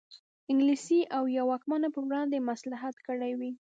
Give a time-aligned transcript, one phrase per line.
[0.51, 3.51] انګلیس او یا واکمنو پر وړاندې مصلحت کړی وي.